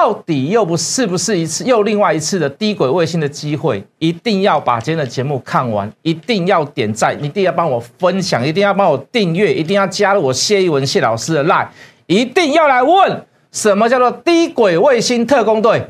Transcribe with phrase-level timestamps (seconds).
[0.00, 3.82] 到底又不是不是一次又另外一次的低轨卫星的机会？
[3.98, 11.66] 一定要把今天的节目看完，一定要点赞，一定要帮我分享，一定要帮我订阅，一定要加入我谢一文谢老师的 line，
[12.06, 15.82] 一定要来问什么叫做低轨卫星特工队。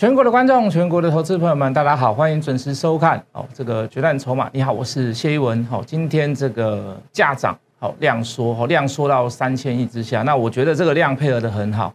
[0.00, 3.46] 全国的观众，全国的投资朋友们，大家好，欢迎准时收看哦。
[3.52, 5.62] 这个决战筹码，你好，我是谢一文。
[5.66, 10.22] 好，今天这个价涨，好量缩，好量缩到三千亿之下。
[10.22, 11.92] 那我觉得这个量配合的很好。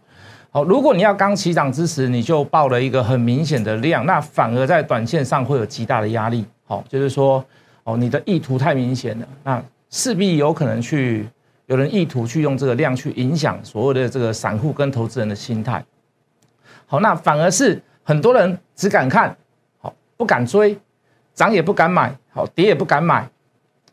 [0.52, 6.46] 好，如果你要刚起涨之时，你就报了一个很明显的量，那反而在短线上会有极大的压力。
[6.64, 7.44] 好，就是说，
[7.82, 11.28] 哦，你的意图太明显了，那势必有可能去
[11.66, 15.84] 有人意图去用这个量去影响所有的这个散户跟投资人的心态。
[16.86, 17.82] 好，那反而是。
[18.08, 19.36] 很多人只敢看，
[19.80, 20.78] 好不敢追，
[21.34, 23.28] 涨也不敢买，好跌也不敢买，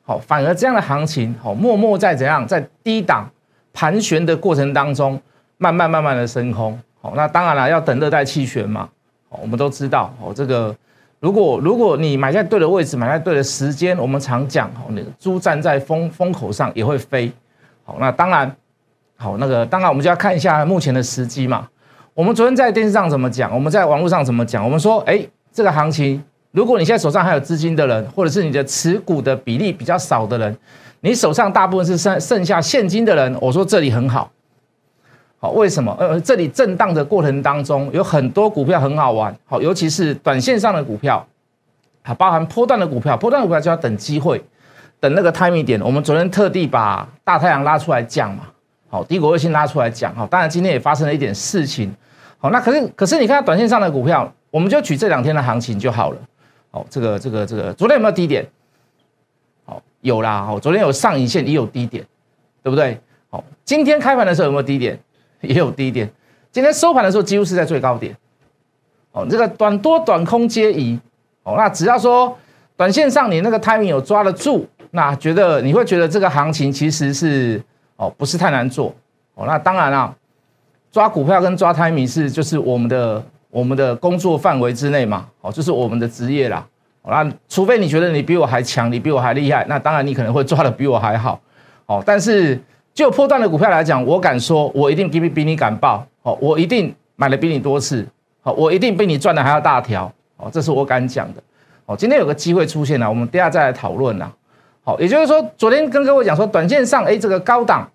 [0.03, 3.28] 好反而这样的行情，好默默在怎样在低档
[3.73, 5.19] 盘旋的过程当中，
[5.58, 8.88] 慢慢慢慢的升空，好那当然了，要等热带气旋嘛，
[9.30, 10.75] 好我们都知道，好这个
[11.19, 17.34] 如果如果你买在对的位置，买在对的时间，我们常讲，好那个猪站在风风口上也会飞，
[17.84, 18.56] 好那当然，
[19.16, 21.67] 好那个当然我们就要看一下目前的时机嘛。
[22.16, 23.52] 我们昨天在电视上怎么讲？
[23.52, 24.64] 我们在网络上怎么讲？
[24.64, 30.56] 我们说，哎，这个行情，如果你现在手上还有资金的人，或者是你的持股的比例比较少的人，
[31.00, 34.30] 你手上大部分是剩剩下现金的人，我说这里很好。
[35.39, 35.95] 好，为什么？
[36.00, 39.36] 呃，这里震荡的过程当中，有很多股票很好玩。
[39.45, 41.25] 好，尤其是短线上的股票，
[42.03, 44.44] 还包含波段的股票，波段的股票就要等机会，
[45.00, 45.81] 等那个 timing 点。
[45.81, 48.44] 我们昨天特地把大太阳拉出来讲嘛，
[48.94, 50.14] 好，低国卫星拉出来讲。
[50.14, 51.92] 好，当然今天也发生了一点事情。
[52.38, 56.18] 好，那可是可是你看短线上的股票，我们就取这两天的行情就好了。
[56.70, 58.46] 好，这个这个这个，昨天有没有低点？
[59.66, 60.44] 好，有啦。
[60.46, 62.06] 好，昨天有上影线，也有低点，
[62.62, 63.02] 对不对？
[63.32, 65.00] 好，今天开盘的时候有没有低点？
[65.42, 66.08] 也有低点。
[66.52, 68.16] 今天收盘的时候几乎是在最高点。
[69.14, 71.00] 哦，这个短多短空皆宜。
[71.42, 72.38] 哦，那只要说
[72.78, 77.59] 短线上你那个 timing 有抓得住，那觉得你会觉得这个行情其实是
[77.98, 78.94] 哦不是太难做。
[79.36, 80.16] 哦，那当然了。
[80.92, 86.64] 抓股票跟抓胎米是就是我们的我们的工作范围之内嘛，哦，就是我们的职业啦。
[87.06, 91.40] 那除非你觉得你比我还强，你比我还厉害，那当然你可能会抓的比我还好，
[91.88, 92.03] 哦。
[92.06, 92.58] 但是
[92.94, 98.08] 就破断的股票来讲，我敢说，我一定比比你敢报，哦，我一定买的比你多次，
[98.44, 101.42] 哦，我一定比你赚的还要大条，哦，这是我敢讲的，
[101.88, 101.98] 哦。
[101.98, 104.32] 今天有个机会出现了，我们等下再来讨论啦。
[104.84, 107.90] 好，也就是说，昨天跟各位讲说，短线上，哎，这个高档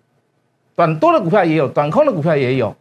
[0.75, 2.75] 短多的股票也有，短空的股票也有。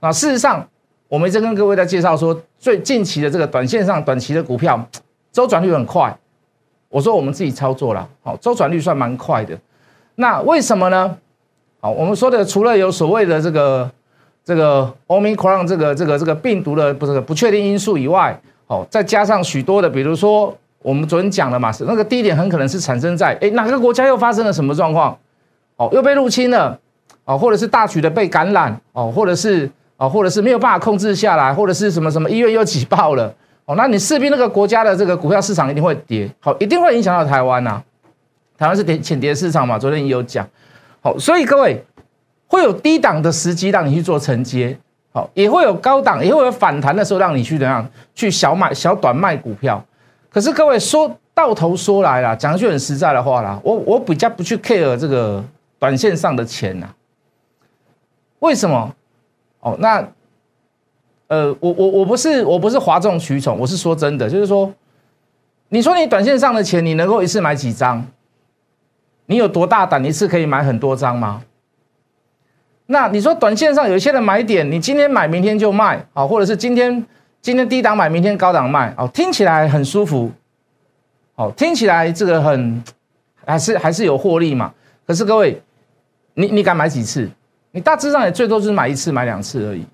[0.00, 0.68] 那事实上，
[1.08, 4.86] 我们一直跟各位在介绍说，最近期的这个短线上短期的股票，
[5.32, 6.14] 周转率很快。
[6.90, 9.58] 我说我们自己操作了，好，周转率算蛮快的。
[10.16, 11.16] 那为什么呢？
[11.80, 13.90] 好，我们说的除了有所谓的这个
[14.44, 25.16] 这个 Omicron 这个这个这个病毒的不是不确定因素以外，好，再加上许多的，比如说我们昨天讲了嘛，是那个低点很可能是产生在哎哪个国家又发生了什么状况？
[25.76, 26.78] 哦，又被入侵了，
[27.24, 29.70] 哦，或者是大举的被感染，哦，或者是。
[29.96, 33.32] 哦，或者是没有办法控制下来，或者是什么什么医院又挤爆了，
[33.64, 37.80] 哦，那你势必那个国家的这个股票市场一定会跌，好，一定会影响到台湾呐。
[38.58, 40.44] 台湾是跌浅跌市场嘛，昨天也有讲，
[41.00, 41.80] 好，所以各位
[42.48, 44.76] 会有低档的时机让你去做承接，
[45.12, 49.82] 好，也会有高档，也会有反弹的时候让你去怎样去小买小短卖股票。
[50.34, 55.42] 可是各位说到头说来了，讲句很实在的话啦，我我比较不去 care 这个
[55.78, 56.88] 短线上的钱呐，
[58.40, 58.92] 为什么？
[59.60, 60.04] 哦，那，
[61.28, 64.74] 呃，我我我不是我不是哗众取宠，我是说真的，就是说，
[65.68, 68.04] 你说你短线上的钱，你能够一次买几张？
[69.26, 71.42] 你有多大胆，一次可以买很多张吗？
[72.86, 77.06] 那你说短线上有一些的买点，你今天买，明天就卖，啊，或者是今天
[77.44, 80.32] 今天低档买，明天高档卖，哦，听起来很舒服，
[81.34, 82.82] 哦，听起来这个很
[83.44, 84.72] 还是还是有获利嘛？
[85.06, 85.60] 可是各位，
[86.32, 87.28] 你你敢买几次？
[87.72, 89.84] 你大致上也最多就是买一次、买两次而已。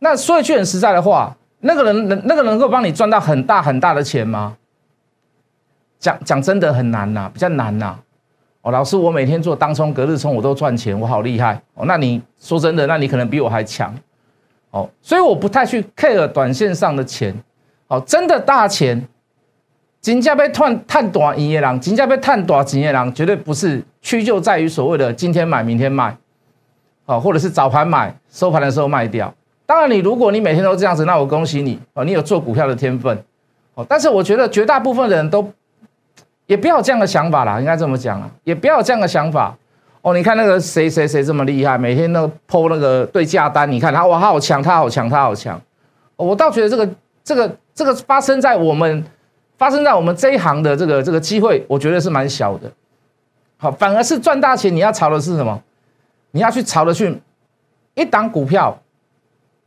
[0.00, 4.54] 那说一句很实在的话，那个人能那个能够帮你赚到很大很大的钱吗？
[5.98, 7.98] 讲讲真的很难呐，比较难呐。
[8.60, 11.86] 哦，老师，我每天做当冲、隔日冲，我都赚钱，我好厉害哦。
[11.86, 13.94] 那你说真的，那你可能比我还强
[14.70, 14.88] 哦。
[15.00, 17.34] 所以我不太去 care 短线上的钱
[17.88, 19.06] 哦，真的大钱
[20.00, 26.16] 金价被探探短一夜郎，金价被探短几夜郎，绝对不是屈就在于所谓的今天买明天卖，
[27.06, 29.34] 哦，或者是早盘买收盘的时候卖掉。
[29.66, 33.22] 当然，你如果你每天都这样子，那我恭喜你哦，你有做股票的天分
[33.74, 33.84] 哦。
[33.88, 35.52] 但是我觉得绝大部分的人都
[36.46, 39.54] 也不要这样的想法啦，应该这么讲啊，也不要这样的想法
[40.02, 40.14] 哦。
[40.14, 45.60] 你看那个谁谁谁这么厉害，每天都抛那个对价单，你看他哇，他好强，他好强，他好强。
[46.16, 46.88] 我倒觉得这个
[47.22, 49.04] 这个这个发生在我们
[49.56, 52.70] 发生在我们这一行的这个这个机会，我觉得是蛮小的。
[53.56, 55.62] 好，反而是赚大钱，你要炒的是什么？
[56.30, 57.20] 你要去炒的去
[57.94, 58.78] 一档股票。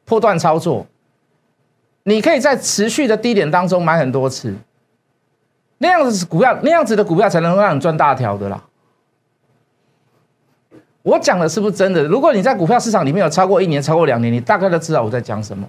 [0.03, 0.85] 破断操作，
[2.03, 4.53] 你可以在持续的低点当中买很多次，
[5.77, 8.61] 那样子股票，那样子的股票才能让你赚大条的啦。
[11.03, 12.03] 我讲的是不是真的？
[12.03, 15.67] 如果你在股票市场里面有超过一年、超过两年，你大概都知道我在讲什么。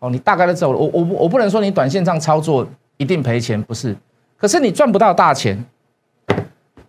[0.00, 0.68] 哦，你大概都知道。
[0.68, 2.66] 我我我不能说你短线上操作
[2.98, 3.96] 一定赔钱，不是。
[4.36, 5.64] 可是你赚不到大钱，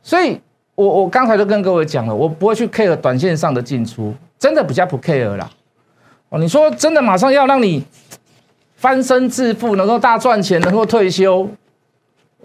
[0.03, 0.39] 所以
[0.75, 5.49] 我我刚才都跟各位讲了，我不会去 care 短线上的进出，真的比较不 care 啦。
[6.29, 7.83] 哦，你说真的，马上要让你
[8.75, 11.49] 翻身致富，能够大赚钱，能够退休，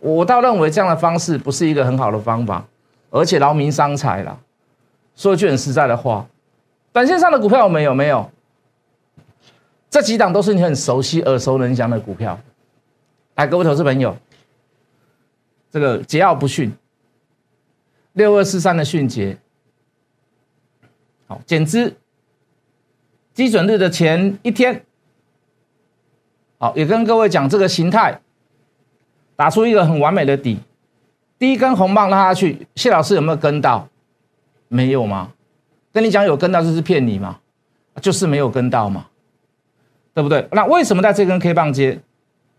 [0.00, 2.64] 我倒认为这样的方式不是一个很好的方法，
[3.11, 4.38] 而且劳民伤财了。
[5.16, 6.26] 说一句很实在的话，
[6.93, 7.94] 短线上的股票有没有？
[7.94, 8.31] 没有。
[9.90, 12.40] 这几档都是你很熟悉、耳熟能详的股票。
[13.37, 14.16] 来，各位投资朋友，
[15.70, 16.72] 这个桀骜不驯，
[18.14, 19.38] 六二四三的迅捷，
[21.26, 21.96] 好，减资。
[23.32, 24.84] 基准日的前一天，
[26.58, 28.20] 好，也跟各位讲这个形态，
[29.34, 30.60] 打出一个很完美的底，
[31.37, 33.88] 第一根红棒拉下去，谢老师有没有跟到？
[34.74, 35.30] 没有吗？
[35.92, 37.38] 跟你讲有跟到就是骗你嘛，
[38.00, 39.06] 就是没有跟到嘛，
[40.12, 40.48] 对不对？
[40.50, 42.00] 那为什么在这根 K 棒接？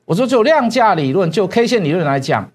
[0.06, 2.50] 我说就量价理论，就 K 线理论来讲，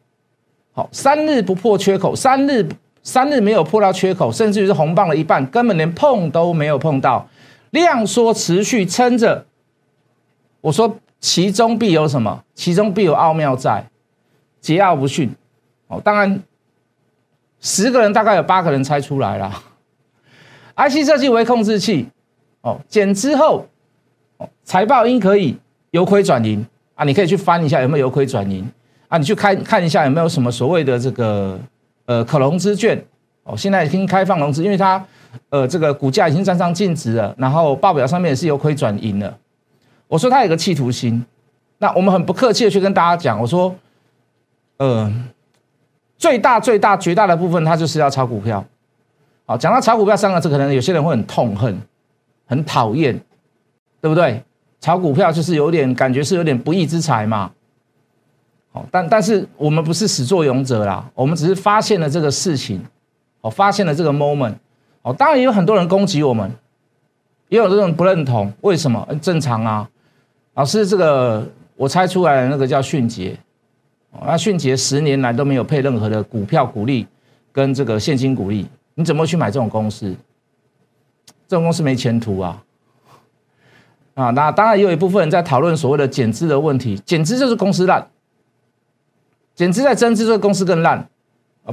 [0.73, 2.67] 好，三日不破缺口，三日
[3.03, 7.29] 三日没有破到缺口，甚至于是红棒的一半，根本连碰都没有碰到。
[7.71, 9.45] 量缩持续撑着，
[10.63, 12.43] 我说其中必有什么？
[12.55, 13.85] 其中必有奥妙在，
[14.63, 15.31] 桀骜不驯。
[15.89, 16.43] 哦，当然，
[17.61, 19.63] 十个人大概有八个人猜出来了。
[20.77, 22.09] IC 设计为控制器，
[22.63, 23.67] 哦，减之后，
[24.39, 25.57] 哦，财报应可以
[25.91, 27.05] 由亏转盈啊！
[27.05, 28.67] 你可以去翻一下有没有由亏转盈
[29.09, 29.19] 啊？
[29.19, 31.59] 你去看看一下有没有什么所谓的这个
[32.07, 33.05] 呃可融资券
[33.45, 33.57] 哦？
[33.57, 35.05] 现在已经开放融资，因为它。
[35.51, 39.39] 呃，这个股价已经站上净值了，然后报表上面也是由亏转盈了。
[40.09, 41.25] 我说它有个企图心，
[41.79, 43.73] 那我们很不客气的去跟大家讲，我说，
[44.79, 45.09] 呃，
[46.21, 48.63] 最大最大绝大的部分，他就是要炒股票。
[49.47, 51.77] 好，讲到炒股票三个字，可能有些人会很痛恨、
[52.47, 53.19] 很讨厌，
[54.03, 54.45] 对不对？
[54.81, 57.51] 炒股票就是有点感觉是有点不义之财嘛。
[58.71, 62.85] 好，但但是我们不是始作俑者啦，我们只是发现了这个事情，
[63.41, 64.55] 哦，发现了这个 moment。
[65.01, 66.53] 哦，当然也有很多人攻击我们，
[67.49, 68.53] 也有这种不认同。
[68.61, 69.09] 为什么？
[69.23, 69.89] 正常啊，
[70.53, 73.35] 老师，这个我猜出来的那个叫迅捷，
[74.13, 77.07] 那迅捷十年来都没有配任何的股票股利
[77.53, 80.15] 跟这个现金股利，你怎么去买这种公司？
[81.49, 82.63] 这种公司没前途啊！
[84.15, 88.09] 啊，那当然也有一部分人在讨论所谓的减资的问题，减资就是公司烂，
[89.55, 91.09] 减资在增资，这个公司更烂，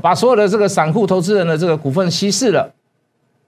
[0.02, 2.74] 把所有的这个散户投资人的这个股份稀释了。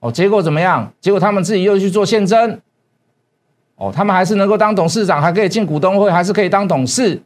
[0.00, 0.92] 哦，结果怎么样？
[1.00, 2.60] 结果他们自己又去做现增，
[3.76, 7.20] 哦，他们还是能够当董事长，还可以进股东会，还是可以当董事。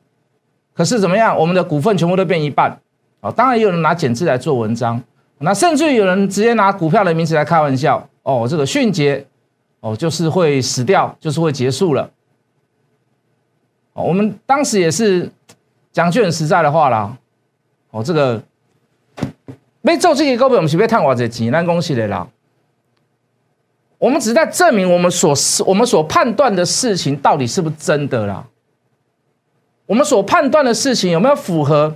[0.74, 1.38] 可是怎么样？
[1.38, 2.78] 我们的股份全部都变一半。
[3.20, 5.00] 哦，当然也有人拿减资来做文章，
[5.38, 8.06] 那甚至有人直接拿股票的名字来开玩笑。
[8.22, 9.24] 哦，这个迅捷，
[9.80, 12.10] 哦，就是会死掉，就是会结束了。
[13.94, 15.30] 哦，我们当时也是
[15.92, 17.16] 讲句很实在的话啦。
[17.90, 18.42] 哦，这个
[19.80, 22.26] 没做这个股票，我们是被探我这钱，咱恭喜的啦。
[23.96, 25.32] 我们只是在证明我们所
[25.64, 28.44] 我们所判断的事情到底是不是真的啦。
[29.86, 31.94] 我们所判断的事情有没有符合？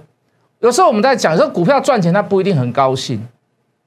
[0.60, 3.26] 有时候我们在讲说股票赚钱，他不一定很高兴。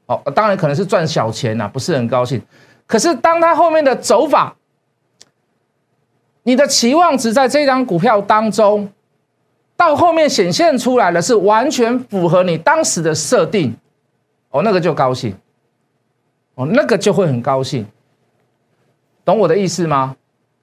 [0.06, 2.42] 哦，当然可能是赚小钱呐，不是很高兴。
[2.88, 4.56] 可是当他后面的走法，
[6.44, 8.90] 你的期望值在这张股票当中，
[9.78, 13.76] 到后面显现出来的是完全符合你当时的设定，
[14.50, 15.36] 哦，那个就高兴。
[16.56, 17.86] 哦，那个就会很高兴。
[19.24, 20.16] 懂我的意思吗？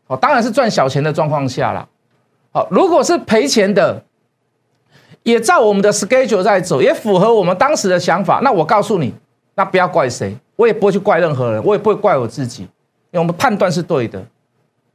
[0.07, 1.88] 哦，当然是赚小钱的状况下了。
[2.70, 4.02] 如果是赔钱的，
[5.22, 8.40] 也照我们的 schedule 在走，也符合我们当时的想法。
[8.42, 9.12] 那我告诉你，
[9.54, 12.68] 那不要怪谁，我也不会去怪任何人，我也不会怪我自己，因
[13.12, 14.24] 为我们判断是对的。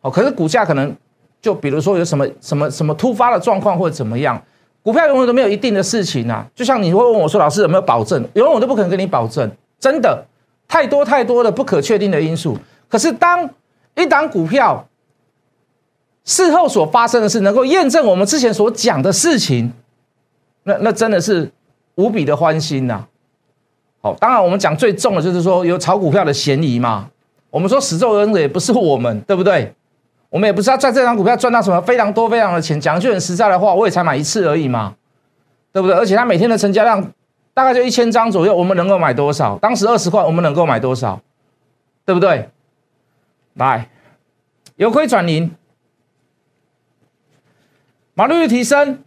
[0.01, 0.95] 哦，可是股价可能
[1.41, 4.41] 就比如说有什么什么什么突发的状况或者怎么样，
[4.81, 6.45] 股票永远都没有一定的事情啊。
[6.55, 8.21] 就像你会问我说，老师有没有保证？
[8.33, 10.25] 永远我都不可能跟你保证，真的
[10.67, 12.57] 太多太多的不可确定的因素。
[12.89, 13.49] 可是当
[13.95, 14.85] 一档股票
[16.23, 19.71] 事后所发生的事，能够验证我们之前所讲的事情，
[20.63, 21.51] 那那真的是
[21.95, 23.05] 无比的欢心呐。
[24.01, 27.09] 好，当然我们讲最重的就是说有炒股票的嫌疑嘛。
[27.49, 29.73] 我们说始作俑者也不是我们，对不对？
[30.29, 32.81] 我们也不是要在这张股票赚到什么非常多非常的钱。
[32.81, 34.95] 讲句很实在的话，我也才买一次而已嘛，
[35.71, 35.95] 对不对？
[35.95, 37.11] 而且它每天的成交量
[37.53, 39.55] 大概就一千张左右，我们能够买多少？
[39.59, 41.21] 当时二十块，我们能够买多少？
[42.05, 42.49] 对不对？
[43.53, 43.87] 来，
[44.77, 45.51] 由亏转盈，
[48.15, 48.99] 毛利率提升，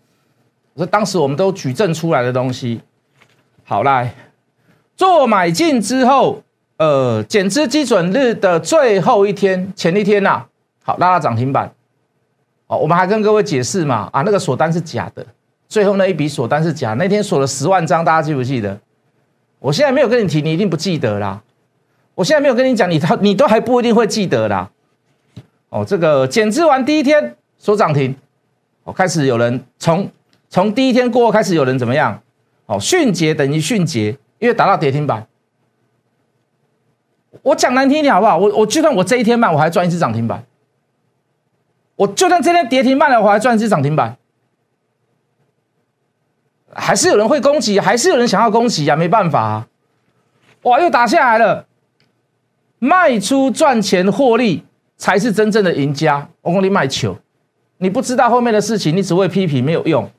[0.77, 2.81] 这当时我们都举证出来的东西。
[3.65, 4.15] 好，来
[4.97, 6.43] 做买进之后，
[6.79, 10.45] 呃，减资基准日的最后一天，前一天呐。
[10.83, 11.73] 好，拉拉涨停板。
[12.69, 15.25] 哦，我们还跟各位解释嘛，啊，那个锁单是假的，
[15.69, 18.79] 最后那一笔锁单是假，那天锁了十万张，大家记不记得？
[19.59, 21.43] 我现在没有跟你提，你一定不记得啦。
[22.15, 24.71] 我现在没有跟你讲，你他你都还不一定会记得啦。
[25.69, 28.17] 哦，这个减资完第一天锁涨停，
[28.87, 30.09] 哦，开始有人从
[30.49, 32.23] 从第一天过后开始有人怎么样？
[32.67, 35.27] 哦，迅捷等于迅捷，因为达到跌停板。
[37.43, 38.39] 我讲难听一点好不好？
[38.39, 40.45] 我我就算我这一天卖，我还赚一次涨停板。
[41.97, 44.17] 我就算这天跌停卖了，我还赚一只涨停板，
[46.73, 48.95] 还是有人会攻击，还是有人想要攻击呀？
[48.95, 49.69] 没办法，啊，
[50.63, 51.67] 哇，又打下来了，
[52.79, 54.65] 卖出赚钱获利
[54.97, 56.29] 才是真正的赢家。
[56.43, 57.17] 我跟你卖球，
[57.79, 60.11] 你不知道后面的事情，你只会批评没有用。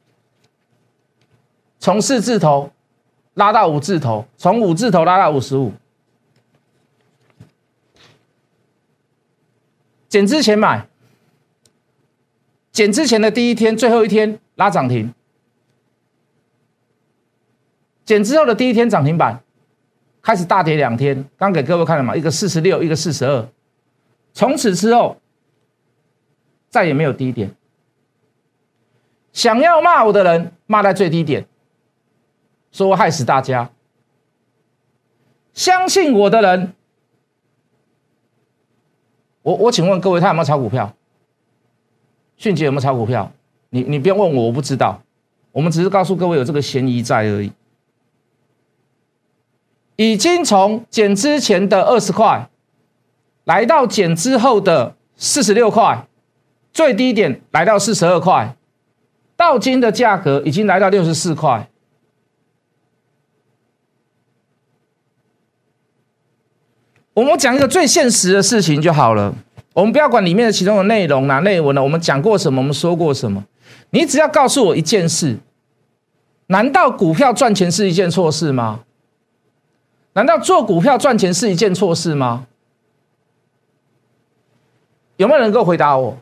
[1.80, 2.72] 从四字头
[3.36, 5.72] 拉到五字头，从五字头拉到五十五，
[10.10, 10.88] 减之前买。
[12.72, 15.12] 减之前的第一天、最后一天拉涨停，
[18.06, 19.42] 减之后的第一天涨停板，
[20.22, 21.28] 开始大跌两天。
[21.38, 23.50] 刚给各位看了嘛，一个四十六，一个四十二。
[24.32, 25.18] 从此之后
[26.70, 27.56] 再也没有低点。
[29.34, 31.46] 想要骂我的人骂在最低点，
[32.72, 33.70] 说我害死大家。
[35.54, 36.74] 相信我的人，
[39.42, 40.94] 我我请问各位，他有没有炒股票？
[42.38, 43.32] 迅捷有没有炒股票？
[43.70, 45.02] 你你不用问我，我不知道。
[45.52, 47.52] 我们只是告诉各位有这个嫌疑在而已。
[49.96, 52.48] 已经从减之前的二十块，
[53.46, 56.08] 来到减之后的四十六块，
[56.78, 58.56] 最低点来到四十二块，
[59.36, 61.68] 到金的价格已经来到六十四块。
[67.16, 69.34] 我们讲一个最现实的事情就好了。
[69.74, 73.44] 我们不要管里面的其中的内容啊、内文了，我们讲过什么，我们说过什么，
[73.90, 75.40] 你只要告诉我一件事：
[76.46, 78.82] 难道股票赚钱是一件错事吗？
[80.14, 82.46] 难道做股票赚钱是一件错事吗？
[85.16, 86.20] 有没有人能够回答我？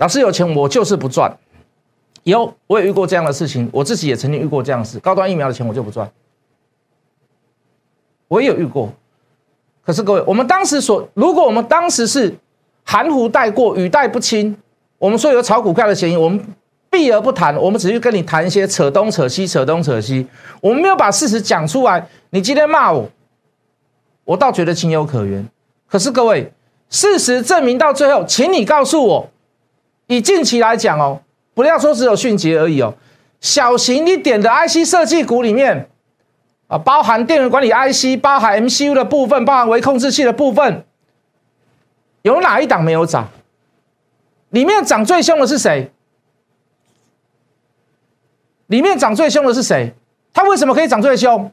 [0.00, 1.30] 老师有钱，我就是不赚。
[2.22, 4.98] 有，我也遇过这样的事情，我自己也曾经遇过这样的事。
[4.98, 6.10] 高端疫苗的钱我就不赚，
[8.28, 8.90] 我也有遇过。
[9.84, 12.34] 可是各位，我们当时所，如果我们当时是
[12.82, 14.56] 含糊带过、语带不清，
[14.98, 16.42] 我们说有炒股票的嫌疑，我们
[16.88, 20.26] 避而不谈，我们只是跟你谈一些扯东扯西、扯东扯西，
[20.62, 22.08] 我们没有把事实讲出来。
[22.30, 23.06] 你今天骂我，
[24.24, 25.46] 我倒觉得情有可原。
[25.86, 26.50] 可是各位，
[26.88, 29.30] 事实证明到最后，请你告诉我，
[30.10, 31.20] 以近期来讲哦，
[31.54, 32.92] 不要说只有迅捷而已哦，
[33.40, 35.88] 小型一点的 IC 设计股里面。
[36.66, 40.84] 啊，包含电源管理 IC，包含 MCU 的部分，包含微控制器的部分，
[42.22, 43.28] 有哪一档没有涨？
[44.50, 45.90] 里面涨最凶的是谁？
[48.66, 49.94] 里面涨最凶的是谁？
[50.32, 51.52] 它为什么可以涨最凶？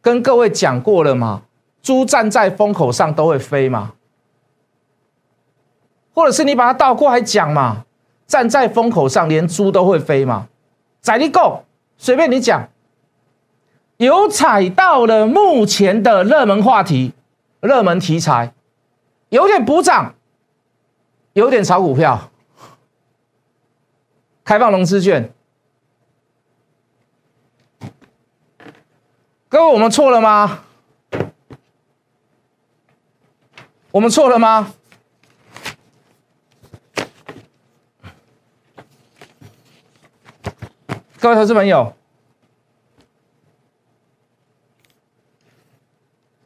[0.00, 1.42] 跟各位讲过了嘛，
[1.82, 3.92] 猪站在风口上都会飞嘛，
[6.14, 7.84] 或者是你把它倒过来讲嘛，
[8.26, 10.48] 站在风口上连猪都会飞嘛，
[11.00, 11.64] 宰力够，
[11.98, 12.68] 随便你讲。
[13.96, 17.12] 有踩到了目前的热门话题、
[17.60, 18.52] 热门题材，
[19.28, 20.14] 有点补涨，
[21.32, 22.30] 有点炒股票，
[24.44, 25.32] 开放融资券。
[29.48, 30.64] 各位，我们错了吗？
[33.92, 34.74] 我们错了吗？
[41.24, 41.94] 各位投资朋友。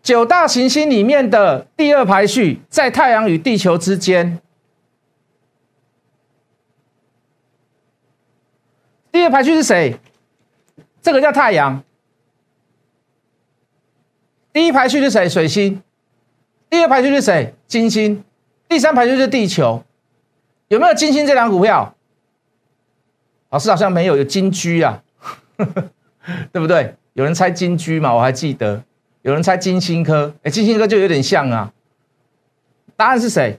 [0.05, 4.41] 九大行星里面的第二排序，在太阳与地球之间。
[9.11, 9.99] 第二排序是谁？
[11.03, 11.83] 这个叫太阳。
[14.53, 15.29] 第一排序是谁？
[15.29, 15.83] 水星。
[16.71, 17.53] 第二排序是谁？
[17.67, 18.23] 金星。
[18.69, 19.83] 第三排序是地球。
[20.69, 21.97] 有没有金星这张股票？
[23.50, 25.02] 老师好像没有，有金居啊，
[26.52, 26.95] 对不对？
[27.14, 28.14] 有人猜金居嘛？
[28.14, 28.83] 我还记得，
[29.23, 31.73] 有人猜金星科，哎，金星科就有点像啊。
[32.97, 33.59] 答案是谁？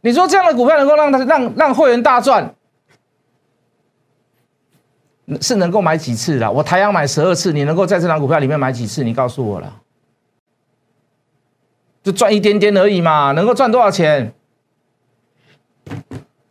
[0.00, 2.54] 你说这样的股票能够让他让让会员大赚，
[5.40, 6.50] 是能够买几次的？
[6.50, 9.02] 我台阳买十二次，你能够在这张股票里面买几次？
[9.02, 9.80] 你告诉我了，
[12.02, 14.34] 就赚一点点而已嘛，能够赚多少钱？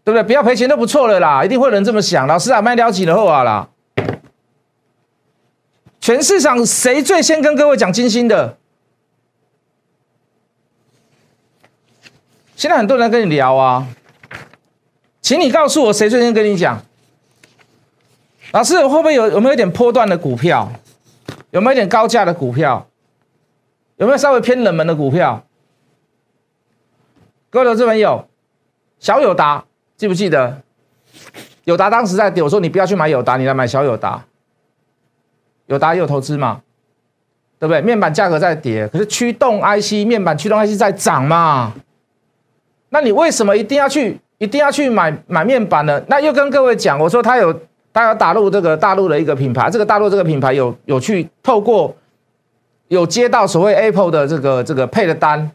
[0.03, 0.23] 对不对？
[0.23, 2.27] 不要赔钱都不错了啦，一定会有人这么想。
[2.27, 3.69] 老师啊，卖掉几的后啊啦，
[6.01, 8.57] 全市场谁最先跟各位讲金星的？
[12.55, 13.87] 现在很多人跟你聊啊，
[15.21, 16.83] 请你告诉我谁最先跟你讲？
[18.53, 20.71] 老师会不会有有没有一点波段的股票？
[21.49, 22.87] 有没有一点高价的股票？
[23.97, 25.43] 有没有稍微偏冷门的股票？
[27.49, 28.27] 各位投资朋友，
[28.99, 29.65] 小友达
[29.97, 30.61] 记不记得？
[31.63, 34.23] 友达当时在跌，我说你不要去买友达，你来买小友达。
[35.65, 36.61] 友达有投资嘛？
[37.57, 37.81] 对不对？
[37.81, 41.73] 面板价格在跌，可是驱动 IC 面板驱动 IC 在涨嘛？
[42.89, 46.03] 那你为什么一定要去一定要去买买面板呢？
[46.07, 47.59] 那又跟各位讲，我说他有
[47.93, 51.95] 他有打入这个大陆的一个品牌，这个大陆这个品牌有有去透过
[52.87, 55.51] 有接到所谓 Apple 的这个这个配的单，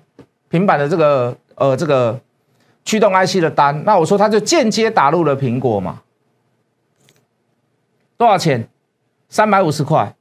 [0.48, 2.18] 平板的这个呃这个
[2.84, 6.00] 驱动 IC 的单，那我说他就间接打入了苹果嘛？
[8.16, 8.68] 多少钱？
[9.28, 10.14] 三百五十块。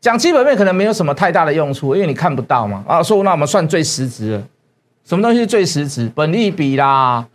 [0.00, 2.82] 讲基本面可能没有什么太大的用处，因为你看不到嘛。
[2.88, 4.42] 啊，说那我们算最实质的。
[5.04, 6.10] 什么东西是最实质？
[6.14, 7.26] 本利比啦，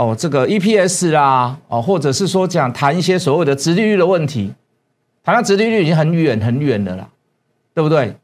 [0.00, 4.50] 哦，这个 EPS 啦，哦，或者是说讲谈一些所谓的殖利率的问题，
[5.22, 7.06] 谈到殖利率已经很远很远的啦，
[7.74, 8.16] 对不对？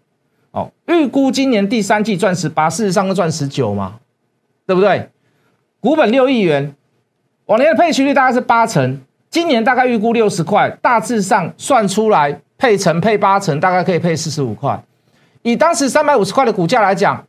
[0.52, 3.96] 哦，预估今年第三季赚十八，事实上都赚十九嘛，
[4.66, 5.10] 对不对？
[5.78, 6.74] 股本六亿元，
[7.44, 8.98] 往年的配息率大概是八成，
[9.28, 14.82] 今年大概预估六十块，大致上算出来配成配八成，大概可以配四十五块。
[15.42, 17.22] 以当时三百五十块的股价来讲。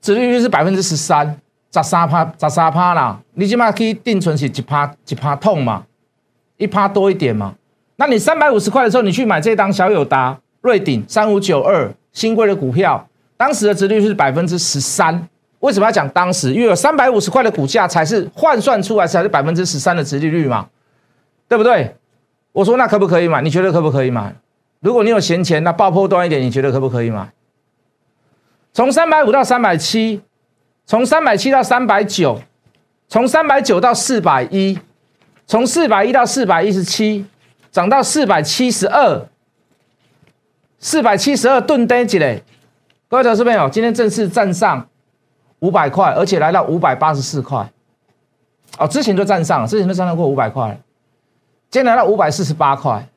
[0.00, 1.40] 殖利率是百分之十三，
[1.82, 3.20] 十三趴，十三趴啦。
[3.34, 5.84] 你起码可以定存是一趴，一趴痛嘛，
[6.56, 7.54] 一趴多一点嘛。
[7.96, 13.06] 那你三百五十块的时候，你去买这档小友达、瑞鼎三五九二新贵的股票，
[13.36, 15.28] 当时的殖率是百分之十三。
[15.60, 16.52] 为什么要讲当时？
[16.52, 20.68] 因为有三百五十块的股价才是换算出来才是百分之十三的殖利率嘛，
[21.48, 21.96] 对不对？
[22.52, 23.40] 我说那可不可以买？
[23.40, 24.34] 你觉得可不可以买？
[24.80, 27.32] 如果你有闲钱，那爆破多一点，你觉得可不可以买？
[28.72, 30.20] 从三百五到三百七，
[30.86, 32.40] 从三百七到三百九，
[33.08, 34.78] 从三百九到四百一，
[35.46, 37.24] 从四百一到四百一十七，
[37.70, 39.26] 涨到四百七十二，
[40.78, 42.42] 四百七十二吨跌几嘞？
[43.08, 44.86] 各位投资朋友，今天正式站上
[45.60, 47.70] 五百块，而且来到五百八十四块。
[48.76, 50.78] 哦，之前就站上，之前就站上过五百块，
[51.70, 53.08] 今天来到五百四十八块。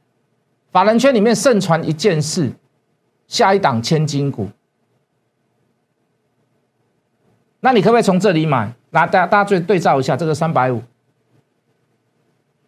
[0.72, 2.52] 法人圈里面盛传一件事，
[3.28, 4.48] 下一档千金股。
[7.60, 8.72] 那你可不可以从这里买？
[8.92, 10.82] 那大大家对对照一下，这个三百五，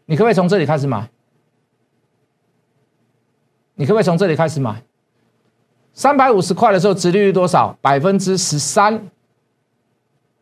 [0.05, 1.09] 你可不可以从这里开始买？
[3.75, 4.83] 你可不可以从这里开始买？
[5.93, 7.77] 三百五十块的时候，值利率多少？
[7.81, 9.07] 百分之十三。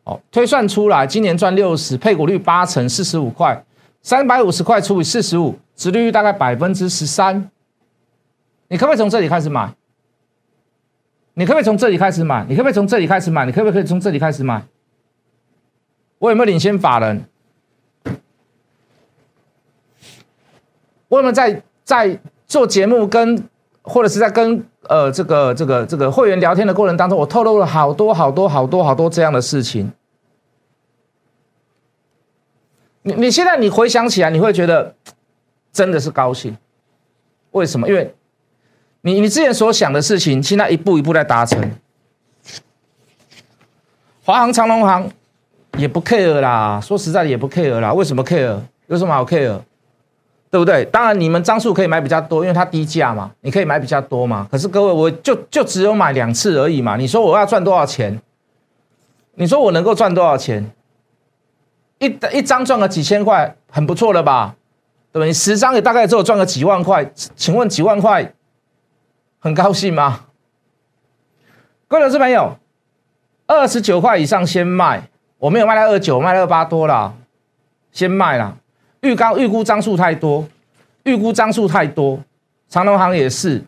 [0.04, 3.64] 哦，推算出来，今年赚六十，配股率八成，四十五块。
[4.00, 7.50] 三百五十块除以四十五，殖利率大概百分之十三。
[8.68, 9.74] 你可不可以从这里开始买？
[11.38, 12.44] 你可不可以从这里开始买？
[12.48, 13.46] 你可不可以从这里开始买？
[13.46, 14.60] 你可不可以从这里开始买？
[16.18, 17.24] 我有没有领先法人？
[21.06, 23.48] 我有没有在在做节目跟
[23.82, 29.92] 或者是在跟呃这个这个这个会员聊天的过程当中，我透露了好多好多好多好多这样的事情。
[33.02, 34.92] 你你现在你回想起来，你会觉得
[35.72, 36.58] 真的是高兴。
[37.52, 37.88] 为什么？
[37.88, 38.12] 因为。
[39.02, 41.70] 你你之前所想的事情，现在一步一步在达成。
[44.24, 45.08] 华航、长龙航
[45.78, 47.92] 也不 care 啦，说实在的也不 care 啦。
[47.92, 48.58] 为什么 care？
[48.88, 49.58] 有什么好 care？
[50.50, 50.84] 对不对？
[50.86, 54.48] 当然你们张数可以买比较多，因为它低价嘛，你可以买比较多嘛。
[54.50, 56.96] 可是各位，我就就只有买两次而已嘛。
[56.96, 58.20] 你说我要赚多少钱？
[59.34, 60.70] 你说我能够赚多少钱？
[61.98, 64.54] 一一张赚个几千块，很不错了吧？
[65.12, 65.28] 对不对？
[65.28, 67.08] 你十张也大概只有赚个几万块。
[67.36, 68.32] 请问几万块？
[69.40, 70.20] 很高兴吗？
[71.86, 72.58] 各位投资朋友，
[73.46, 77.14] 二十九块以上先卖，我没有卖到二九，卖到二八多了，
[77.92, 78.56] 先卖了。
[79.00, 80.44] 预高预估张数太多，
[81.04, 82.20] 预估张数太多，
[82.68, 83.62] 长隆行也是，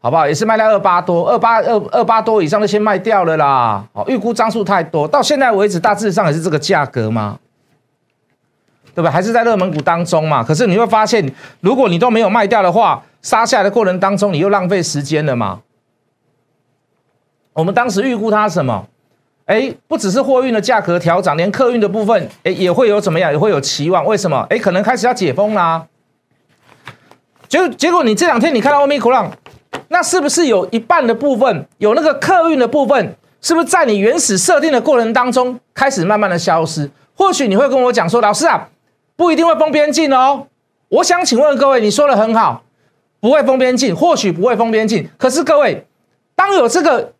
[0.00, 0.26] 好不好？
[0.26, 3.86] 也是卖到二八多，二八二二八多以上的先卖掉了啦。
[3.94, 7.38] 好，预估张数太多，到现在为止大致上也是这个价格吗？
[8.96, 9.10] 对吧？
[9.10, 10.42] 还是在热门股当中嘛？
[10.42, 15.62] 可是你会发现，如果你都没有卖掉的话，杀下来的过程当中，你又浪费时间了嘛？
[17.54, 18.86] 我们当时预估它什么？
[19.46, 23.32] 哎，不只是货运的价格调涨，连客运的部分，哎，也会有怎么样？
[23.32, 24.04] 也会有期望。
[24.06, 24.46] 为什么？
[24.48, 25.88] 哎，可能开始要解封啦。
[27.48, 29.32] 结结果，你这两天你看到欧米克朗，
[29.88, 36.88] 那是不是有一半的部分，有那个客运的部分，是不是在你原始设定的过程当中开始慢慢的消失？
[37.16, 38.68] 或许你会跟我讲说，老师啊，
[39.16, 40.46] 不一定会封边境哦。
[40.88, 42.62] 我想请问各位，你说的很好，
[43.20, 45.08] 不会封边境，或许不会封边境。
[45.16, 45.86] 可是各位，
[46.34, 47.12] 当有这个。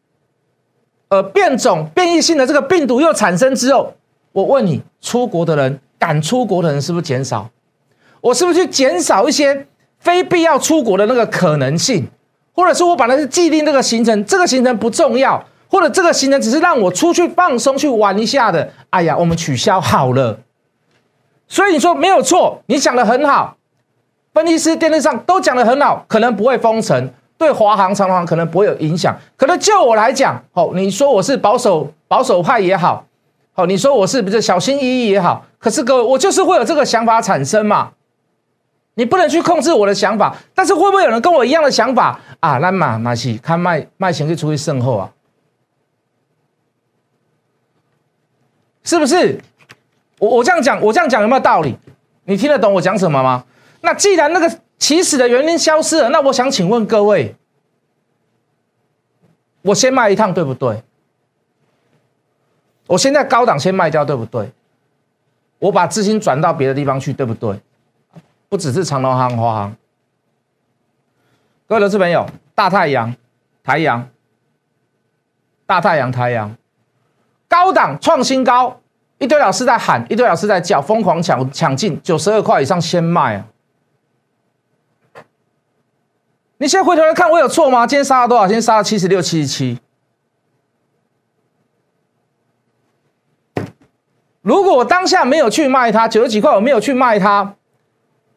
[1.08, 3.94] 呃，变种变异性的这个病毒又产生之后，
[4.32, 7.48] 我问你，出国的人敢出国的人是不是减少？
[8.20, 9.68] 我是不是去减少一些
[10.00, 12.08] 非必要出国的那个可能性？
[12.52, 20.40] 或者说我本来是既定这个行程，这个行程不重要，或者这个行程只是让我出去放松去玩一下的，哎呀，我们取消好了。
[21.46, 23.56] 所以你说没有错，你讲的很好，
[24.36, 27.10] 分析师电视上都讲的很好，可能不会封城。
[27.38, 33.06] 对华航、长航可能不会有影响，可能就我来讲，哦，你说我是保守保守派也好，
[33.54, 37.92] 好，你说我是不是小心翼翼也好，可是各位，我就是会有这个想法产生嘛。
[38.92, 42.58] 你不能去控制我的想法，但是会不会有人跟我一样的想法啊？
[42.58, 45.10] 那马马西看卖卖钱就出去胜后啊，
[48.84, 49.40] 是不是？
[50.18, 51.78] 我我这样讲，我这样讲有没有道理？
[52.24, 53.44] 你听得懂我讲什么吗？
[53.86, 54.60] 那既然那个。
[54.78, 57.34] 起始的原因消失了，那我想请问各位，
[59.62, 60.82] 我先卖一趟对不对？
[62.86, 64.52] 我现在高档先卖掉对不对？
[65.58, 67.58] 我把资金转到别的地方去对不对？
[68.50, 69.76] 不只是长隆行、华航，
[71.66, 73.16] 各位投资朋友，大太阳、
[73.64, 74.06] 太阳、
[75.64, 76.54] 大太阳、太阳，
[77.48, 78.78] 高档创新高，
[79.16, 83.46] 一堆老师在喊，一堆老师在叫，疯狂抢抢进九十二块以上先卖啊！
[86.58, 87.86] 你现在回头来看，我有错吗？
[87.86, 88.46] 今天杀了多少？
[88.46, 89.78] 今天杀了七十六、七十七。
[94.40, 97.56] 如果我当下没有去卖它九十几块，我没有去卖它，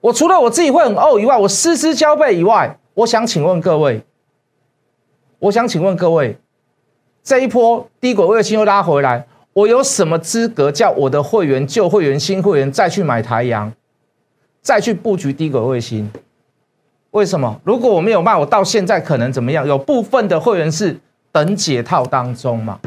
[0.01, 4.03] 我除了我自己会很呕以外，我失之交臂以外，我想请问各位，
[5.38, 6.38] 我想请问各位，
[7.23, 13.71] 这一波低轨卫星又拉回来，我有什么资格叫我的会员、旧会员、新会员再去买台阳，
[14.62, 16.12] 再去布局低轨卫星？
[17.12, 17.60] 为什么？
[17.63, 19.67] 如果我没有卖，我到现在可能怎么样？
[19.67, 21.00] 有部分的会员是
[21.32, 22.80] 等解套当中嘛？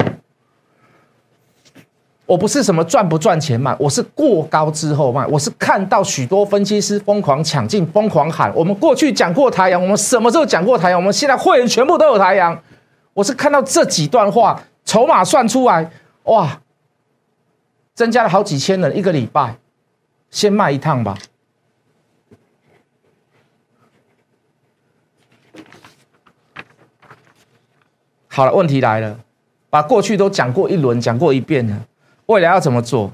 [2.25, 5.27] 我不是什么赚不赚钱卖，我是过高之后卖。
[5.27, 8.49] 我是看到许多分析师疯狂抢进、疯狂喊。
[8.55, 10.97] 我们过去讲过台阳，我们什么时候讲过台阳？
[10.97, 12.57] 我们现在会员全部都有台阳。
[13.13, 15.91] 我是看到这几段话，筹码算出来，
[16.23, 16.61] 哇，
[17.93, 19.57] 增加了好几千人一个礼拜，
[20.31, 21.17] 先卖一趟吧。
[28.35, 29.15] 好了，问题来了，
[29.69, 31.79] 把过去都讲过一轮，讲过一遍了，
[32.25, 33.13] 未来要怎么做？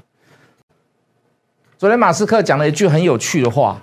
[1.76, 3.82] 昨天马斯克讲了一句很有趣的话，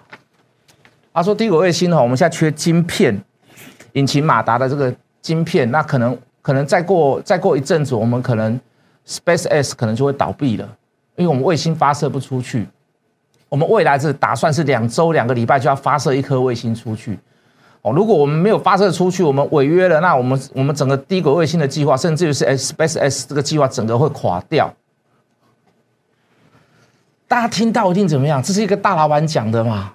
[1.13, 3.23] 他说：“低轨卫星哈，我们现在缺晶片，
[3.93, 8.59] 引擎马达的这个晶片，那可能可能再过再过一阵子，我们可能
[9.05, 10.67] Space X 可能就会倒闭了，
[11.17, 12.67] 因为我们卫星发射不出去。
[13.47, 17.19] 我们未来是打算是两周两个礼拜就要发射一颗卫星出去。”
[17.83, 24.73] 哦如果我们没有发射出去，我们违约了，那我们我们整个低轨卫星的计划，甚至于是 Space X 这个计划，整个会垮掉。
[27.27, 28.41] 大家听到一定怎么样？
[28.41, 29.93] 这是一个大老板讲的嘛？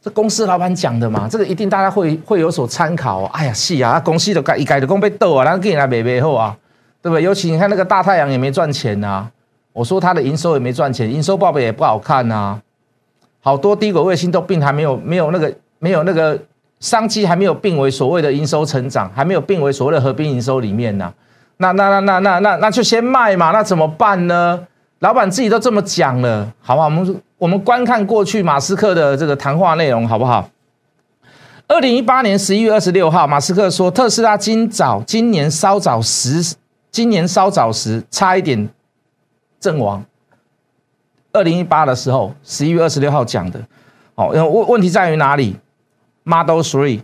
[0.00, 1.28] 这公司老板讲的嘛？
[1.28, 3.24] 这个一定大家会会有所参考。
[3.26, 6.56] 哎呀，是啊，公司都改一改的工被斗啊，然后给你来买买后啊，
[7.00, 7.22] 对不对？
[7.22, 9.28] 尤其你看那个大太阳也没赚钱呐，
[9.72, 12.60] 我说它的营收也没赚钱，营收报表也不好看呐，
[13.40, 16.38] 好多低轨卫星都并还没有没有那个没有那个。
[16.82, 21.10] 商机还没有并为所谓的营收成长，还没有并为所谓的合并营收里面呢。
[21.58, 23.52] 那那那那那那那就先卖嘛。
[23.52, 24.66] 那怎么办呢？
[24.98, 26.88] 老板自己都这么讲了，好不好？
[26.88, 30.48] 我们我们观看过去马斯克的这个谈话内容，好不好？
[31.68, 36.56] 二零一八年十一月二十六号，马斯克说特斯拉今早今年稍早时，
[36.90, 38.68] 今年稍早时差一点
[39.60, 40.04] 阵亡。
[41.32, 43.60] 二零一八的时候，十一月二十六号讲的。
[44.16, 45.56] 哦，问问题在于哪里
[46.24, 47.00] ？Model Three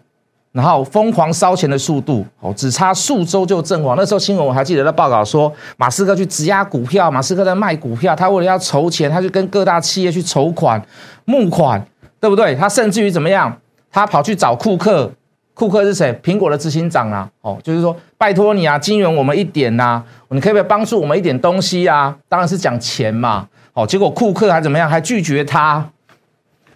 [0.51, 3.97] 然后疯狂烧钱的速度，哦，只差数周就阵亡。
[3.97, 10.83] 那时候新闻我还记得在报道说，马斯克去质押股票，马斯克在卖股票，他为了要筹钱，他就跟各大企业去筹款、
[11.27, 11.87] 募款，
[12.19, 12.55] 对不对？
[12.55, 13.55] 他甚至于怎么样？
[13.93, 15.13] 他跑去找库克，
[15.55, 16.13] 库克是谁？
[16.23, 22.17] 苹果的执行长啊，哦，就是说拜托你啊，金援我们一点呐，你可不可以帮助我们一点东西啊？
[22.29, 24.89] 当然是讲钱嘛，哦，结果库克还怎么样？
[24.89, 25.89] 还拒绝他，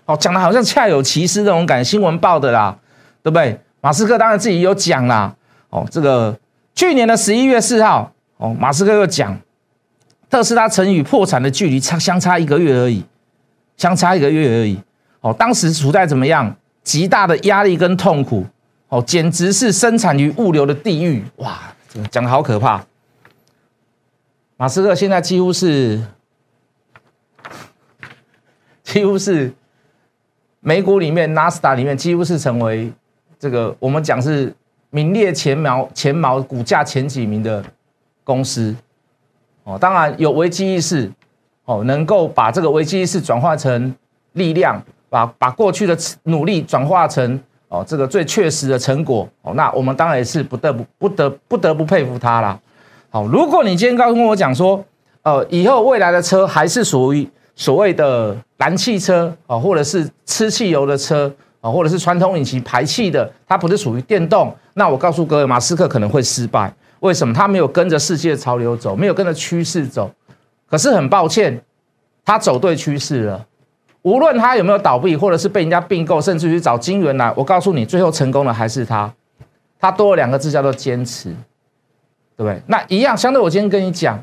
[0.05, 2.77] 哦，讲的好像恰有其事那种感，新闻报的啦，
[3.23, 3.59] 对不对？
[3.81, 5.35] 马斯克当然自己有讲啦，
[5.71, 6.39] 哦，这个
[6.75, 9.37] 去年的十一月四号，哦，马斯克又讲，
[10.31, 13.05] 特斯拉曾与破产的距离差相差一个月而已，
[13.77, 14.81] 相差一个月而已，
[15.21, 18.47] 哦，当时处在怎么样极大的压力跟痛苦，
[18.89, 21.61] 哦，简直是生产与物流的地狱，哇，
[22.11, 22.85] 讲的好可怕。
[24.57, 26.01] 马斯克现在几乎是，
[28.85, 29.53] 几乎是
[30.65, 32.91] 美股里面纳斯达里面几乎是成为。
[33.39, 34.55] 这个我们讲是
[34.91, 37.61] 名列前茅前茅股价前几名的
[38.23, 38.73] 公司，
[39.65, 41.11] 哦，当然有危机意识，
[41.65, 43.93] 哦，能够把这个危机意识转化成
[44.35, 52.57] 力量，把把过去的努力转化成哦这个最确实的成果，哦，那我们当然也是不得不不得不得不佩服他啦。
[53.11, 54.85] 好，如果你今天刚跟我讲说，
[55.23, 61.35] 呃，以后未来的车还是属于所谓的燃汽车啊，或者是吃汽油的车。
[61.63, 64.53] 啊，或者是传统引擎排气的，它不是属于电动。
[64.75, 66.75] 那我告诉各位，马斯克可能会失败。
[66.99, 67.33] 为什么？
[67.33, 70.11] 他没有跟着世界潮流走，没有跟着趋势走。
[70.69, 71.63] 可是很抱歉，
[72.25, 73.47] 他走对趋势了。
[74.03, 79.15] 无论他有没有倒闭，或者是被人家并购，甚至于找金元来，我告诉你，最后成功的还是他。
[79.79, 81.29] 他多了两个字叫做坚持，
[82.37, 82.61] 对不对？
[82.67, 84.21] 那一样，相对我今天跟你讲，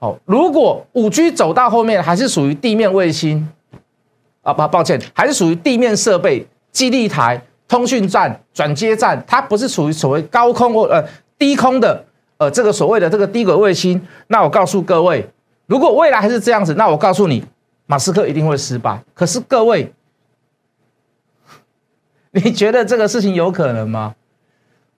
[0.00, 3.48] 好，如果五 G 走到后面还是属于地面卫星，
[4.42, 6.46] 啊，不，抱歉，还是属于地面设备。
[6.72, 11.06] 基地台、通讯站、转接站，它不是属于所谓高空或呃
[11.38, 12.02] 低空的，
[12.38, 14.00] 呃，这个所谓的这个低轨卫星。
[14.28, 15.28] 那我告诉各位，
[15.66, 17.44] 如果未来还是这样子，那我告诉你，
[17.84, 19.02] 马斯克一定会失败。
[19.12, 19.92] 可是各位，
[22.32, 24.14] 你觉得这个事情有可能吗？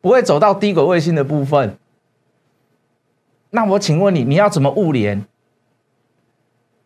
[0.00, 1.76] 不会走到低轨卫星的部分？
[3.50, 5.24] 那我请问你，你要怎么物联？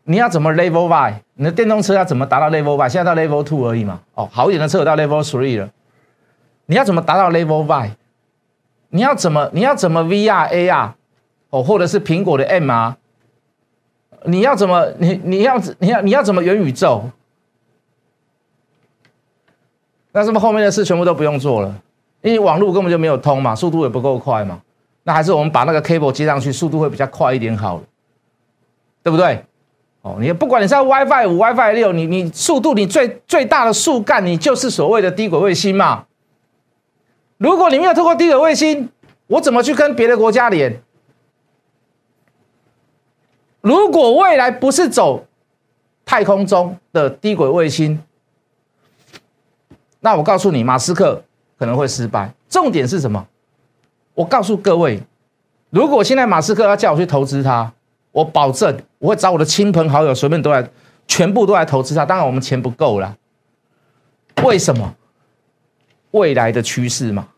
[0.05, 1.23] 你要怎么 level by？
[1.41, 2.89] 你的电动车要怎么达到 level by？
[2.91, 4.01] 现在到 level two 而已嘛。
[4.15, 5.71] 哦，好一点的车有到 level three 了。
[6.67, 7.93] 你要怎么达到 level by？
[8.89, 9.49] 你要怎么？
[9.53, 10.91] 你要怎么 VR AR？
[11.51, 12.95] 哦，或者是苹果的 MR？
[14.25, 14.85] 你要怎么？
[14.99, 17.05] 你你要你要你要怎么元宇宙？
[20.11, 21.73] 那是不是后面的事全部都不用做了？
[22.23, 24.61] 因为网络根本就没有通嘛，速度也不够快嘛。
[25.05, 27.83] 那还是我们把那个 cable 接上去，速度会比较快一点好了，
[29.05, 29.45] 对不对？
[30.03, 36.07] 哦，你不管你在 WiFi 五、WiFi 六，你你速度你最最大的速干，你就是所谓的低轨卫星嘛。
[37.37, 38.89] 如果你没有透过低轨卫星，
[39.27, 40.81] 我怎么去跟别的国家连？
[43.61, 45.27] 如果未来不是走
[46.05, 48.01] 太空中的低轨卫星，
[50.01, 51.23] 那我告诉你，马斯克
[51.59, 52.33] 可能会失败。
[52.49, 53.27] 重点是什么？
[54.15, 55.01] 我告诉各位，
[55.71, 57.73] 如果现在马斯克要叫我去投资他。
[58.11, 60.69] 我保证，我会找我的亲朋好友，随便都来，
[61.07, 62.05] 全部都来投资它。
[62.05, 63.17] 当然，我们钱不够了。
[64.43, 64.95] 为什么？
[66.11, 67.29] 未来的趋势嘛。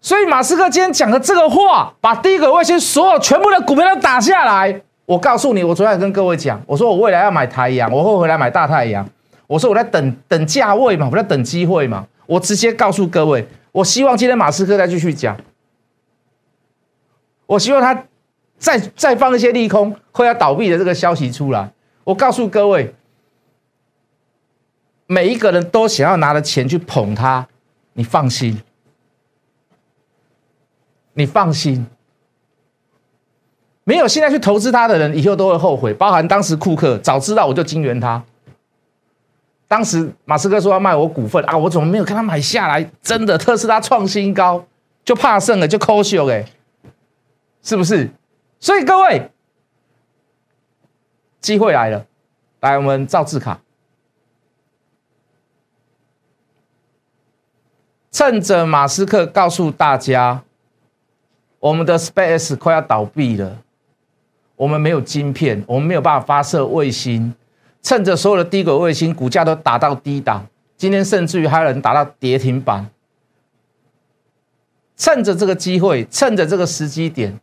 [0.00, 4.80] 所以，马斯克今天讲的这个话，把第一个卫星所有全部的股票都打下来。
[5.04, 9.06] 我告诉你，我昨天跟各位讲，我说我未来要买太阳，我会回来买大太阳。
[9.46, 12.06] 我说我在等等价位嘛，我在等机会嘛。
[12.26, 15.36] 我直接告诉各位，我希望今天马斯克再继续讲。
[17.46, 18.04] 我希望他。
[18.58, 21.70] 再再放一些利空会要倒闭的这个消息出来，
[22.04, 22.94] 我告诉各位，
[25.06, 27.46] 每一个人都想要拿着钱去捧他，
[27.92, 28.60] 你放心，
[31.12, 31.86] 你放心，
[33.84, 35.92] 没有现在去投资他的人，以后都会后悔。
[35.94, 38.24] 包含当时库克，早知道我就金援他。
[39.68, 42.90] 当时马斯克说要卖我股份啊，我怎么没有看他买下来？
[43.02, 44.64] 真的特斯拉创新高，
[45.04, 46.44] 就怕剩了就抠秀哎，
[47.62, 48.10] 是不是？
[48.58, 49.30] 所以各位，
[51.40, 52.06] 机会来了，
[52.60, 53.60] 来我们造字卡，
[58.10, 60.42] 趁着马斯克告诉大家，
[61.60, 63.62] 我们的 Space 快要倒闭了，
[64.56, 67.34] 我们没有晶片，我们没有办法发射卫星，
[67.82, 72.90] 趁着所有的低轨卫星股价都打到低档，今天甚至于还有人打到跌停板，
[74.96, 77.38] 趁着这个机会，趁着这个时机点。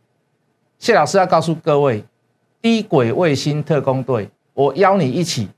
[0.78, 2.04] 谢老师要告诉各位，
[2.60, 5.48] 低轨卫星特工队，我邀你一起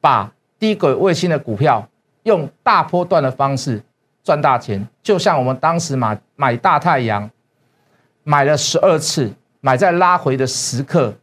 [0.00, 1.88] 把低轨卫星的股票
[2.24, 3.80] 用大波段的方式
[4.24, 4.88] 赚大钱。
[5.02, 7.30] 就像我们当时买买大太阳，
[8.24, 11.14] 买了十二次，买在拉回的时刻，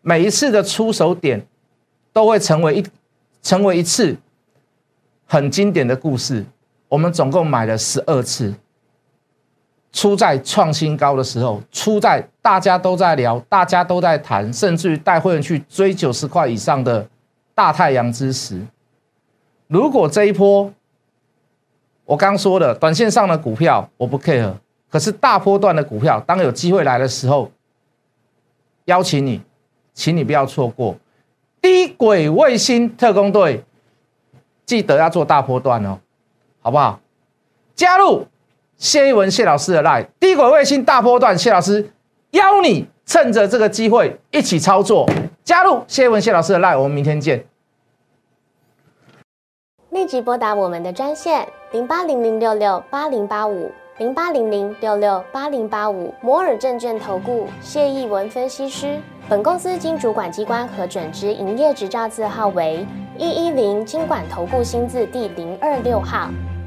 [0.00, 1.46] 每一次的出手点
[2.12, 2.86] 都会成为一
[3.42, 4.16] 成为一次
[5.26, 6.46] 很经典的故事。
[6.88, 8.54] 我们总共买了十二次。
[9.92, 17.06] 出在创新高的时候，出在大家都在聊、大家都在谈，甚至于带会员去追九十块以上的
[17.54, 18.66] 大太阳之时，
[19.66, 20.72] 如果这一波
[22.06, 24.54] 我刚说的短线上的股票我不 care，
[24.90, 27.50] 可是大波段的股票，当有机会来的时候，
[28.86, 29.42] 邀请你，
[29.92, 30.96] 请你不要错过
[31.60, 33.62] 低轨卫星特工队，
[34.64, 35.98] 记得要做大波段哦，
[36.62, 36.98] 好不好？
[37.74, 38.26] 加入。
[38.82, 41.88] 谢一文谢老师的 line 低轨卫星大波段，谢老师
[42.32, 45.08] 邀你趁着这个机会一起操作，
[45.44, 47.44] 加入谢一文谢老师的 line，我们明天见。
[49.90, 58.98] 立即拨打我们的专线零八零零六六八零八五零八零零六六八零八五摩尔证券投顾谢一文分析师。
[59.28, 62.84] 本公司经主管机关核准之营业执照字号为
[63.16, 66.28] 一一零金管投顾新字第零二六号。